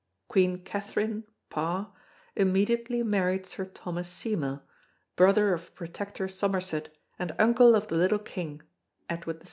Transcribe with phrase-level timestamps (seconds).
[0.29, 1.93] Queen Catherine (Parr)
[2.35, 4.63] immediately married Sir Thomas Seymour,
[5.15, 8.63] brother of Protector Somerset and uncle of the little king
[9.11, 9.39] (Edward VI).